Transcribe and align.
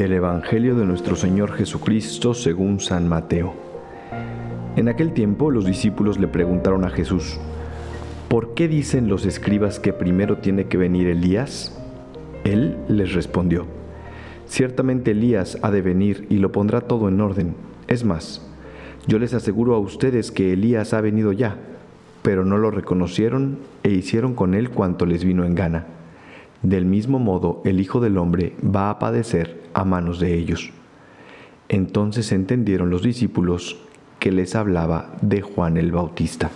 Del 0.00 0.14
Evangelio 0.14 0.76
de 0.76 0.86
nuestro 0.86 1.14
Señor 1.14 1.52
Jesucristo 1.52 2.32
según 2.32 2.80
San 2.80 3.06
Mateo. 3.06 3.52
En 4.74 4.88
aquel 4.88 5.12
tiempo 5.12 5.50
los 5.50 5.66
discípulos 5.66 6.18
le 6.18 6.26
preguntaron 6.26 6.86
a 6.86 6.88
Jesús, 6.88 7.38
¿por 8.30 8.54
qué 8.54 8.66
dicen 8.66 9.10
los 9.10 9.26
escribas 9.26 9.78
que 9.78 9.92
primero 9.92 10.38
tiene 10.38 10.68
que 10.68 10.78
venir 10.78 11.06
Elías? 11.08 11.78
Él 12.44 12.78
les 12.88 13.12
respondió, 13.12 13.66
ciertamente 14.46 15.10
Elías 15.10 15.58
ha 15.60 15.70
de 15.70 15.82
venir 15.82 16.26
y 16.30 16.38
lo 16.38 16.50
pondrá 16.50 16.80
todo 16.80 17.10
en 17.10 17.20
orden. 17.20 17.54
Es 17.86 18.02
más, 18.02 18.40
yo 19.06 19.18
les 19.18 19.34
aseguro 19.34 19.74
a 19.74 19.80
ustedes 19.80 20.32
que 20.32 20.54
Elías 20.54 20.94
ha 20.94 21.02
venido 21.02 21.32
ya, 21.32 21.58
pero 22.22 22.46
no 22.46 22.56
lo 22.56 22.70
reconocieron 22.70 23.58
e 23.82 23.90
hicieron 23.90 24.32
con 24.32 24.54
él 24.54 24.70
cuanto 24.70 25.04
les 25.04 25.24
vino 25.24 25.44
en 25.44 25.54
gana. 25.54 25.99
Del 26.62 26.84
mismo 26.84 27.18
modo, 27.18 27.62
el 27.64 27.80
Hijo 27.80 28.00
del 28.00 28.18
Hombre 28.18 28.54
va 28.64 28.90
a 28.90 28.98
padecer 28.98 29.62
a 29.72 29.84
manos 29.84 30.20
de 30.20 30.34
ellos. 30.34 30.70
Entonces 31.68 32.32
entendieron 32.32 32.90
los 32.90 33.02
discípulos 33.02 33.78
que 34.18 34.30
les 34.30 34.54
hablaba 34.54 35.16
de 35.22 35.40
Juan 35.40 35.76
el 35.76 35.92
Bautista. 35.92 36.50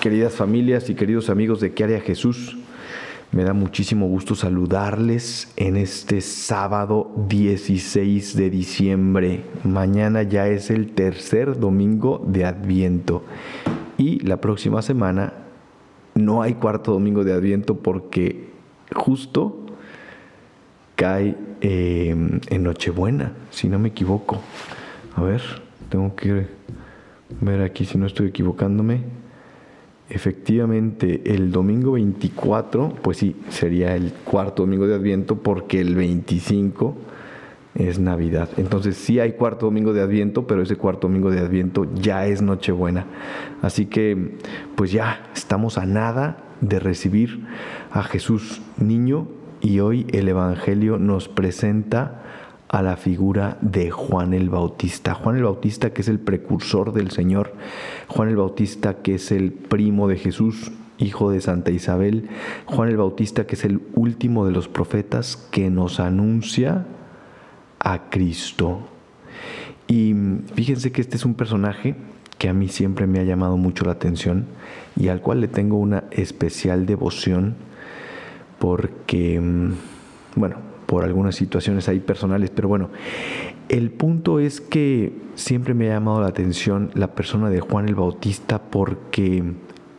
Queridas 0.00 0.34
familias 0.34 0.90
y 0.90 0.96
queridos 0.96 1.30
amigos 1.30 1.60
de 1.60 1.72
¿Qué 1.72 1.84
haría 1.84 2.00
Jesús? 2.00 2.58
Me 3.30 3.44
da 3.44 3.52
muchísimo 3.52 4.08
gusto 4.08 4.34
saludarles 4.34 5.52
en 5.56 5.76
este 5.76 6.20
sábado 6.20 7.12
16 7.28 8.36
de 8.36 8.50
diciembre. 8.50 9.44
Mañana 9.62 10.22
ya 10.22 10.48
es 10.48 10.70
el 10.70 10.92
tercer 10.92 11.58
domingo 11.58 12.22
de 12.26 12.44
Adviento 12.44 13.22
y 13.96 14.18
la 14.20 14.38
próxima 14.40 14.82
semana 14.82 15.32
no 16.14 16.42
hay 16.42 16.54
cuarto 16.54 16.92
domingo 16.92 17.24
de 17.24 17.32
Adviento 17.32 17.78
porque 17.78 18.50
justo 18.94 19.66
cae 20.96 21.36
em, 21.60 22.40
en 22.48 22.62
Nochebuena, 22.62 23.32
si 23.50 23.68
no 23.68 23.78
me 23.78 23.88
equivoco. 23.88 24.40
A 25.16 25.22
ver, 25.22 25.42
tengo 25.88 26.14
que 26.14 26.46
ver 27.40 27.62
aquí 27.62 27.84
si 27.84 27.98
no 27.98 28.06
estoy 28.06 28.28
equivocándome. 28.28 29.00
Efectivamente, 30.10 31.22
el 31.34 31.50
domingo 31.50 31.92
24, 31.92 32.94
pues 33.02 33.16
sí, 33.16 33.36
sería 33.48 33.96
el 33.96 34.12
cuarto 34.12 34.62
domingo 34.62 34.86
de 34.86 34.94
Adviento 34.94 35.36
porque 35.36 35.80
el 35.80 35.94
25 35.94 36.94
es 37.74 37.98
Navidad. 37.98 38.50
Entonces 38.56 38.96
sí 38.96 39.18
hay 39.18 39.32
cuarto 39.32 39.66
domingo 39.66 39.92
de 39.92 40.02
Adviento, 40.02 40.46
pero 40.46 40.62
ese 40.62 40.76
cuarto 40.76 41.08
domingo 41.08 41.30
de 41.30 41.40
Adviento 41.40 41.86
ya 41.94 42.26
es 42.26 42.42
Nochebuena. 42.42 43.06
Así 43.62 43.86
que 43.86 44.36
pues 44.74 44.92
ya 44.92 45.30
estamos 45.34 45.78
a 45.78 45.86
nada 45.86 46.38
de 46.60 46.78
recibir 46.78 47.46
a 47.90 48.02
Jesús 48.02 48.60
niño 48.78 49.28
y 49.60 49.80
hoy 49.80 50.06
el 50.12 50.28
Evangelio 50.28 50.98
nos 50.98 51.28
presenta 51.28 52.22
a 52.68 52.82
la 52.82 52.96
figura 52.96 53.58
de 53.60 53.90
Juan 53.90 54.32
el 54.32 54.48
Bautista. 54.48 55.14
Juan 55.14 55.36
el 55.36 55.44
Bautista 55.44 55.90
que 55.90 56.02
es 56.02 56.08
el 56.08 56.18
precursor 56.18 56.92
del 56.92 57.10
Señor, 57.10 57.52
Juan 58.08 58.28
el 58.28 58.36
Bautista 58.36 59.02
que 59.02 59.16
es 59.16 59.30
el 59.30 59.52
primo 59.52 60.08
de 60.08 60.16
Jesús, 60.16 60.72
hijo 60.98 61.30
de 61.30 61.40
Santa 61.40 61.70
Isabel, 61.70 62.28
Juan 62.66 62.88
el 62.88 62.96
Bautista 62.96 63.46
que 63.46 63.56
es 63.56 63.64
el 63.64 63.80
último 63.94 64.46
de 64.46 64.52
los 64.52 64.68
profetas 64.68 65.36
que 65.50 65.68
nos 65.70 66.00
anuncia 66.00 66.86
a 67.82 68.10
Cristo. 68.10 68.80
Y 69.88 70.14
fíjense 70.54 70.92
que 70.92 71.00
este 71.00 71.16
es 71.16 71.24
un 71.24 71.34
personaje 71.34 71.96
que 72.38 72.48
a 72.48 72.52
mí 72.52 72.68
siempre 72.68 73.06
me 73.06 73.20
ha 73.20 73.24
llamado 73.24 73.56
mucho 73.56 73.84
la 73.84 73.92
atención 73.92 74.46
y 74.96 75.08
al 75.08 75.20
cual 75.20 75.40
le 75.40 75.48
tengo 75.48 75.76
una 75.76 76.04
especial 76.10 76.86
devoción 76.86 77.54
porque, 78.58 79.40
mm, 79.40 79.72
bueno, 80.36 80.56
por 80.86 81.04
algunas 81.04 81.34
situaciones 81.34 81.88
ahí 81.88 82.00
personales, 82.00 82.50
pero 82.50 82.68
bueno, 82.68 82.90
el 83.68 83.90
punto 83.90 84.40
es 84.40 84.60
que 84.60 85.12
siempre 85.34 85.74
me 85.74 85.90
ha 85.90 85.94
llamado 85.94 86.20
la 86.20 86.28
atención 86.28 86.90
la 86.94 87.14
persona 87.14 87.48
de 87.48 87.60
Juan 87.60 87.88
el 87.88 87.94
Bautista 87.94 88.60
porque 88.60 89.42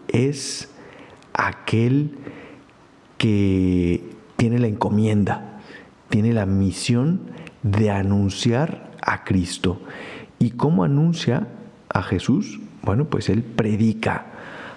es 0.07 0.69
aquel 1.33 2.17
que 3.17 4.03
tiene 4.35 4.59
la 4.59 4.67
encomienda, 4.67 5.61
tiene 6.09 6.33
la 6.33 6.45
misión 6.45 7.21
de 7.63 7.89
anunciar 7.89 8.91
a 9.01 9.23
Cristo. 9.23 9.81
¿Y 10.39 10.51
cómo 10.51 10.83
anuncia 10.83 11.47
a 11.89 12.03
Jesús? 12.03 12.59
Bueno, 12.83 13.05
pues 13.05 13.29
él 13.29 13.43
predica 13.43 14.25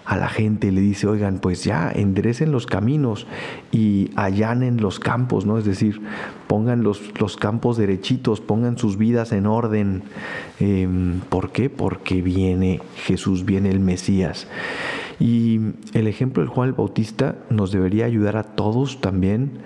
a 0.07 0.17
la 0.17 0.29
gente, 0.29 0.71
le 0.71 0.81
dice, 0.81 1.09
oigan, 1.09 1.41
pues 1.41 1.65
ya 1.65 1.91
enderecen 1.93 2.53
los 2.53 2.67
caminos 2.67 3.27
y 3.73 4.11
allanen 4.15 4.81
los 4.81 5.01
campos, 5.01 5.45
¿no? 5.47 5.59
Es 5.59 5.65
decir, 5.65 6.01
pongan 6.47 6.85
los, 6.85 7.03
los 7.21 7.37
campos 7.37 7.77
derechitos, 7.77 8.41
pongan 8.41 8.79
sus 8.79 8.97
vidas 8.97 9.33
en 9.33 9.47
orden. 9.47 10.05
Em, 10.61 11.19
¿Por 11.29 11.51
qué? 11.51 11.69
Porque 11.71 12.23
viene 12.23 12.81
Jesús, 13.05 13.45
viene 13.45 13.71
el 13.71 13.81
Mesías. 13.81 14.47
Y 15.19 15.61
el 15.93 16.07
ejemplo 16.07 16.41
del 16.41 16.51
Juan 16.51 16.69
el 16.69 16.75
Bautista 16.75 17.35
nos 17.51 17.73
debería 17.73 18.05
ayudar 18.05 18.37
a 18.37 18.45
todos 18.45 19.01
también, 19.01 19.59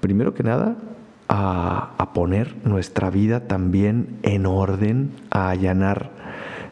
primero 0.00 0.34
que 0.34 0.42
nada, 0.42 0.76
a, 1.28 1.94
poner 2.14 2.56
nuestra 2.64 3.10
vida 3.10 3.46
también 3.46 4.18
en 4.22 4.46
orden, 4.46 5.12
a 5.30 5.50
allanar 5.50 6.10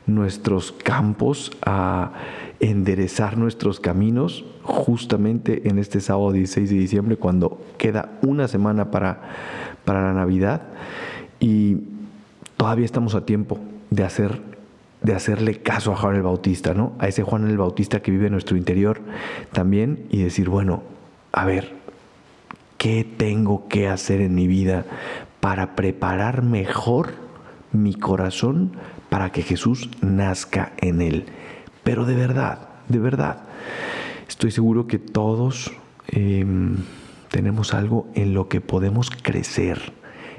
nuestros 0.06 0.72
campos, 0.72 1.52
a 1.64 2.12
enderezar 2.58 3.36
nuestros 3.36 3.78
caminos, 3.78 4.44
justamente 4.62 5.68
en 5.68 5.78
este 5.78 6.00
sábado 6.00 6.32
16 6.32 6.70
de 6.70 6.76
diciembre, 6.76 7.16
cuando 7.16 7.60
queda 7.78 8.10
una 8.22 8.48
semana 8.48 8.90
para, 8.90 9.20
para 9.84 10.02
la 10.02 10.14
Navidad 10.14 10.62
y 11.38 11.76
todavía 12.56 12.86
estamos 12.86 13.14
a 13.14 13.24
tiempo 13.24 13.58
de 13.90 14.04
hacer 14.04 14.56
de 15.02 15.14
hacerle 15.14 15.60
caso 15.60 15.92
a 15.92 15.96
Juan 15.96 16.16
el 16.16 16.22
Bautista, 16.22 16.74
¿no? 16.74 16.94
A 16.98 17.06
ese 17.06 17.22
Juan 17.22 17.48
el 17.48 17.58
Bautista 17.58 18.00
que 18.00 18.10
vive 18.10 18.26
en 18.26 18.32
nuestro 18.32 18.56
interior 18.56 19.00
también 19.52 20.06
y 20.10 20.22
decir, 20.22 20.48
bueno, 20.48 20.82
a 21.30 21.44
ver, 21.44 21.75
¿Qué 22.78 23.04
tengo 23.04 23.68
que 23.68 23.88
hacer 23.88 24.20
en 24.20 24.34
mi 24.34 24.46
vida 24.46 24.84
para 25.40 25.76
preparar 25.76 26.42
mejor 26.42 27.14
mi 27.72 27.94
corazón 27.94 28.72
para 29.08 29.30
que 29.30 29.42
Jesús 29.42 29.88
nazca 30.02 30.72
en 30.78 31.00
él? 31.00 31.24
Pero 31.84 32.04
de 32.04 32.14
verdad, 32.14 32.68
de 32.88 32.98
verdad, 32.98 33.44
estoy 34.28 34.50
seguro 34.50 34.86
que 34.86 34.98
todos 34.98 35.72
em, 36.08 36.76
tenemos 37.30 37.74
algo 37.74 38.08
en 38.14 38.34
lo 38.34 38.48
que 38.48 38.60
podemos 38.60 39.10
crecer, 39.10 39.92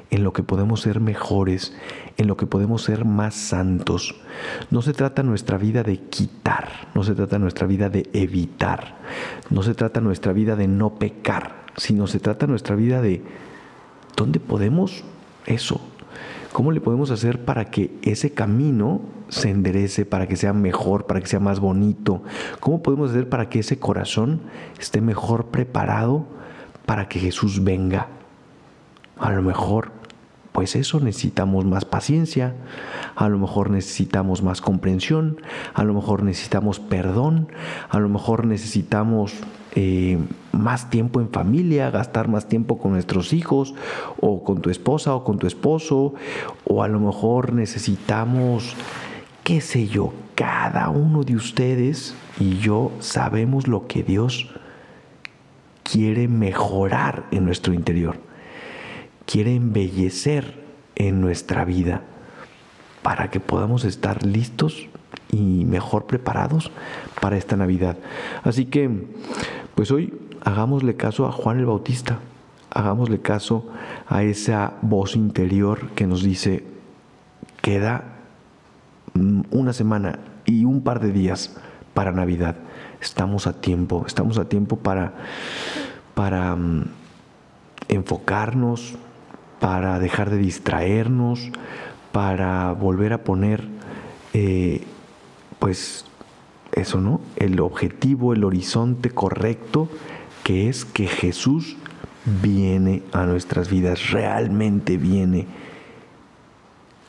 en 0.09 0.24
lo 0.24 0.34
que 0.34 0.44
podemos 0.44 0.81
ser 0.81 1.00
mejores, 1.00 1.75
en 2.18 2.28
lo 2.28 2.38
que 2.38 2.46
podemos 2.46 2.84
ser 2.84 3.06
más 3.06 3.36
santos. 3.36 4.16
No 4.72 4.81
se 4.81 4.94
trata 4.94 5.24
nuestra 5.24 5.58
vida 5.58 5.84
de 5.84 6.02
quitar, 6.02 6.90
no 6.94 7.04
se 7.04 7.16
trata 7.16 7.40
nuestra 7.40 7.68
vida 7.68 7.90
de 7.90 8.09
evitar, 8.14 8.98
no 9.50 9.64
se 9.64 9.74
trata 9.74 10.02
nuestra 10.02 10.34
vida 10.34 10.56
de 10.56 10.68
no 10.68 10.96
pecar, 10.96 11.66
sino 11.77 12.07
se 12.07 12.19
trata 12.19 12.47
nuestra 12.47 12.75
vida 12.75 13.01
de 13.01 13.21
dónde 14.15 14.39
podemos 14.39 15.03
eso, 15.45 15.79
cómo 16.51 16.71
le 16.71 16.81
podemos 16.81 17.11
hacer 17.11 17.45
para 17.45 17.65
que 17.65 17.91
ese 18.01 18.33
camino 18.33 19.01
se 19.29 19.49
enderece, 19.49 20.05
para 20.05 20.27
que 20.27 20.35
sea 20.35 20.53
mejor, 20.53 21.05
para 21.05 21.21
que 21.21 21.27
sea 21.27 21.39
más 21.39 21.59
bonito, 21.59 22.23
cómo 22.59 22.81
podemos 22.81 23.11
hacer 23.11 23.29
para 23.29 23.49
que 23.49 23.59
ese 23.59 23.77
corazón 23.77 24.41
esté 24.79 25.01
mejor 25.01 25.47
preparado 25.47 26.25
para 26.85 27.07
que 27.07 27.19
Jesús 27.19 27.63
venga. 27.63 28.07
A 29.18 29.31
lo 29.31 29.41
mejor 29.41 29.91
pues 30.57 30.75
eso 30.75 31.00
necesitamos 31.00 31.65
más 31.65 31.86
paciencia, 31.86 32.56
a 33.15 33.30
lo 33.30 33.38
mejor 33.38 33.69
necesitamos 33.69 34.42
más 34.42 34.59
comprensión, 34.59 35.39
a 35.75 35.83
lo 35.83 35.94
mejor 35.94 36.24
necesitamos 36.24 36.80
perdón, 36.80 37.50
a 37.89 38.00
lo 38.00 38.09
mejor 38.09 38.48
necesitamos 38.48 39.36
eh, 39.75 40.18
más 40.54 40.89
tiempo 40.89 41.21
en 41.21 41.30
familia, 41.30 41.92
gastar 41.92 42.27
más 42.27 42.50
tiempo 42.50 42.80
con 42.80 42.94
nuestros 42.94 43.33
hijos 43.33 43.75
o 44.19 44.44
con 44.44 44.62
tu 44.63 44.71
esposa 44.71 45.13
o 45.13 45.24
con 45.24 45.38
tu 45.38 45.45
esposo, 45.45 46.15
o 46.65 46.81
a 46.81 46.88
lo 46.88 47.00
mejor 47.00 47.54
necesitamos, 47.54 48.74
qué 49.44 49.62
sé 49.62 49.86
yo, 49.86 50.12
cada 50.33 50.89
uno 50.89 51.21
de 51.21 51.36
ustedes 51.36 52.15
y 52.39 52.57
yo 52.57 52.92
sabemos 52.98 53.68
lo 53.68 53.86
que 53.86 54.01
Dios 54.01 54.50
quiere 55.83 56.27
mejorar 56.27 57.25
en 57.30 57.45
nuestro 57.45 57.75
interior 57.75 58.26
quiere 59.27 59.53
embellecer 59.53 60.63
en 60.95 61.21
nuestra 61.21 61.65
vida 61.65 62.01
para 63.03 63.29
que 63.29 63.39
podamos 63.39 63.85
estar 63.85 64.25
listos 64.25 64.88
y 65.31 65.65
mejor 65.65 66.06
preparados 66.06 66.71
para 67.21 67.38
esta 67.38 67.56
Navidad. 67.56 67.97
Así 68.44 68.65
que, 68.65 68.89
pues 69.75 69.91
hoy 69.91 70.18
hagámosle 70.44 70.95
caso 70.95 71.27
a 71.27 71.31
Juan 71.31 71.59
el 71.59 71.65
Bautista, 71.65 72.19
hagámosle 72.71 73.19
caso 73.19 73.68
a 74.07 74.24
esa 74.24 74.74
voz 74.81 75.15
interior 75.15 75.89
que 75.91 76.07
nos 76.07 76.23
dice, 76.23 76.63
queda 77.62 78.15
una 79.51 79.73
semana 79.73 80.19
y 80.45 80.63
un 80.63 80.81
par 80.81 81.00
de 81.00 81.12
días 81.12 81.57
para 81.94 82.12
Navidad. 82.12 82.56
Estamos 83.01 83.45
a 83.45 83.59
tiempo, 83.59 84.06
estamos 84.07 84.38
a 84.38 84.47
tiempo 84.47 84.77
para, 84.77 85.13
para 86.13 86.56
mm, 86.56 86.85
enfocarnos, 87.89 88.97
para 89.59 90.00
dejar 90.00 90.30
de 90.30 90.38
distraernos, 90.38 91.51
para 92.12 92.71
volver 92.74 93.13
a 93.13 93.24
poner, 93.24 93.68
eh, 94.33 94.83
pues, 95.59 96.06
eso, 96.71 97.01
¿no? 97.01 97.21
El 97.36 97.59
objetivo, 97.59 98.33
el 98.33 98.44
horizonte 98.44 99.09
correcto, 99.09 99.89
que 100.44 100.69
es 100.69 100.86
que 100.86 101.07
Jesús 101.07 101.75
viene 102.42 103.04
a 103.13 103.25
nuestras 103.25 103.69
vidas, 103.69 104.12
realmente 104.12 104.98
viene. 104.98 105.48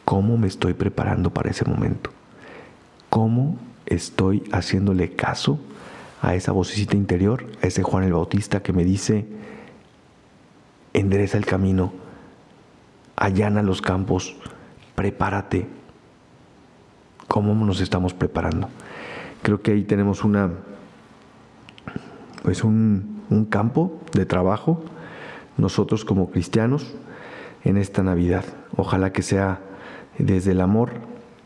¿Cómo 0.04 0.38
me 0.38 0.46
estoy 0.46 0.74
preparando 0.74 1.30
para 1.30 1.50
ese 1.50 1.64
momento? 1.64 2.10
¿Cómo 3.10 3.58
estoy 3.86 4.42
haciéndole 4.52 5.12
caso 5.12 5.58
a 6.22 6.34
esa 6.34 6.52
vocecita 6.52 6.96
interior, 6.96 7.46
a 7.62 7.66
ese 7.66 7.82
Juan 7.82 8.04
el 8.04 8.12
Bautista 8.12 8.62
que 8.62 8.72
me 8.72 8.84
dice, 8.84 9.26
endereza 10.92 11.38
el 11.38 11.46
camino, 11.46 11.92
allana 13.18 13.62
los 13.62 13.82
campos, 13.82 14.36
prepárate. 14.94 15.66
¿Cómo 17.26 17.54
nos 17.66 17.80
estamos 17.80 18.14
preparando? 18.14 18.68
Creo 19.42 19.60
que 19.60 19.72
ahí 19.72 19.84
tenemos 19.84 20.24
una, 20.24 20.50
pues 22.42 22.64
un, 22.64 23.22
un 23.28 23.44
campo 23.44 24.00
de 24.12 24.24
trabajo, 24.24 24.82
nosotros 25.56 26.04
como 26.04 26.30
cristianos, 26.30 26.94
en 27.64 27.76
esta 27.76 28.02
Navidad. 28.02 28.44
Ojalá 28.76 29.12
que 29.12 29.22
sea 29.22 29.60
desde 30.18 30.52
el 30.52 30.60
amor, 30.60 30.92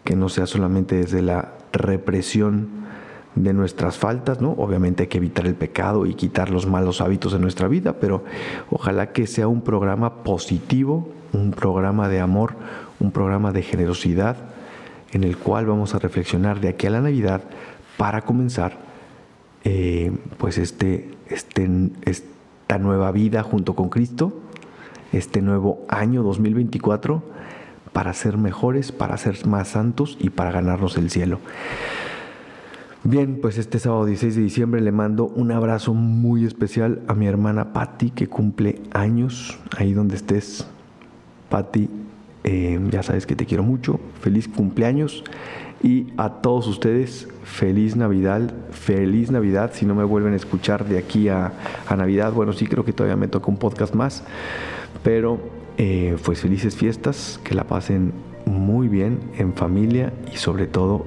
que 0.05 0.15
no 0.15 0.29
sea 0.29 0.47
solamente 0.47 0.97
desde 0.97 1.23
la 1.23 1.55
represión 1.73 2.83
de 3.35 3.53
nuestras 3.55 3.97
faltas, 3.97 4.41
¿no? 4.41 4.53
Obviamente 4.53 5.05
hay 5.05 5.09
que 5.09 5.19
evitar 5.19 5.47
el 5.47 5.55
pecado 5.55 6.07
y 6.07 6.15
quitar 6.15 6.51
los 6.51 6.67
malos 6.67 7.01
hábitos 7.01 7.33
de 7.33 7.39
nuestra 7.39 7.67
vida, 7.67 7.95
pero 7.99 8.25
ojalá 8.71 9.13
que 9.13 9.27
sea 9.27 9.49
un 9.49 9.63
programa 9.63 10.23
positivo, 10.23 11.09
un 11.33 11.53
programa 11.53 12.09
de 12.09 12.21
amor, 12.21 12.55
un 13.01 13.11
programa 13.11 13.53
de 13.53 13.63
generosidad, 13.63 14.37
en 15.13 15.25
el 15.25 15.37
cual 15.37 15.67
vamos 15.67 15.95
a 15.95 15.99
reflexionar 15.99 16.61
de 16.61 16.69
aquí 16.69 16.87
a 16.87 16.91
la 16.91 17.01
Navidad 17.01 17.43
para 17.97 18.23
comenzar 18.23 18.79
eh, 19.65 20.13
pues 20.39 20.59
este, 20.59 21.15
este, 21.29 21.69
esta 22.03 22.79
nueva 22.79 23.13
vida 23.13 23.43
junto 23.43 23.75
con 23.75 23.89
Cristo, 23.89 24.33
este 25.13 25.43
nuevo 25.43 25.85
año 25.89 26.23
2024, 26.23 27.23
para 27.93 28.15
ser 28.15 28.39
mejores, 28.39 28.91
para 28.91 29.17
ser 29.19 29.47
más 29.47 29.69
santos 29.69 30.17
y 30.19 30.31
para 30.31 30.51
ganarnos 30.51 30.97
el 30.97 31.11
cielo. 31.11 31.39
Bien, 33.05 33.41
pues 33.43 33.59
este 33.59 33.79
sábado 33.79 34.05
16 34.05 34.37
de 34.37 34.43
diciembre 34.43 34.81
le 34.81 34.93
mando 34.93 35.27
un 35.27 35.51
abrazo 35.51 35.93
muy 35.93 36.45
especial 36.45 37.03
a 37.09 37.15
mi 37.15 37.27
hermana 37.27 37.73
Patti, 37.73 38.11
que 38.11 38.29
cumple 38.29 38.81
años, 38.93 39.59
ahí 39.77 39.93
donde 39.93 40.15
estés. 40.15 40.67
Patti, 41.53 41.91
eh, 42.45 42.81
ya 42.91 43.03
sabes 43.03 43.27
que 43.27 43.37
te 43.37 43.45
quiero 43.45 43.63
mucho, 43.63 44.01
feliz 44.23 44.49
cumpleaños. 44.49 45.23
Y 45.83 46.07
a 46.17 46.31
todos 46.41 46.67
ustedes, 46.67 47.29
feliz 47.45 47.95
Navidad, 47.95 48.55
feliz 48.71 49.31
Navidad. 49.31 49.73
Si 49.75 49.85
no 49.85 49.95
me 49.95 50.03
vuelven 50.03 50.33
a 50.33 50.37
escuchar 50.37 50.87
de 50.87 50.97
aquí 50.97 51.29
a, 51.29 51.53
Navidad, 51.95 52.33
bueno, 52.33 52.55
sí 52.55 52.67
creo 52.67 52.87
que 52.87 52.95
todavía 52.95 53.17
me 53.17 53.29
toca 53.29 53.49
un 53.49 53.59
podcast 53.59 53.95
más, 53.95 54.25
pero 55.03 55.41
eh, 55.77 56.17
pues 56.25 56.41
felices 56.41 56.75
fiestas, 56.75 57.39
que 57.45 57.55
la 57.55 57.65
pasen 57.65 58.15
muy 58.47 58.89
bien 58.89 59.19
en 59.37 59.53
familia 59.53 60.15
y 60.33 60.39
sobre 60.39 60.67
todo 60.67 61.05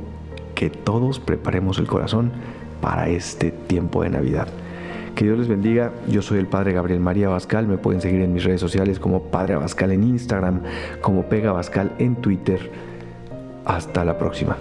que 0.53 0.69
todos 0.69 1.19
preparemos 1.19 1.80
el 1.80 1.88
corazón 1.88 2.31
para 2.81 3.09
este 3.09 3.50
tiempo 3.50 4.03
de 4.03 4.09
Navidad. 4.12 4.47
Que 5.15 5.23
Dios 5.23 5.39
les 5.39 5.47
bendiga. 5.47 5.94
Yo 6.09 6.21
soy 6.21 6.39
el 6.39 6.47
Padre 6.47 6.73
Gabriel 6.73 7.00
María 7.00 7.29
Bascal. 7.29 7.67
Me 7.67 7.77
pueden 7.77 8.01
seguir 8.01 8.21
en 8.21 8.33
mis 8.33 8.44
redes 8.44 8.59
sociales 8.59 9.00
como 9.00 9.23
Padre 9.23 9.53
Abascal 9.53 9.94
en 9.94 10.03
Instagram, 10.03 10.62
como 11.01 11.29
Pega 11.29 11.53
Bascal 11.53 11.94
en 12.00 12.17
Twitter. 12.17 12.69
Hasta 13.63 14.03
la 14.03 14.17
próxima. 14.17 14.57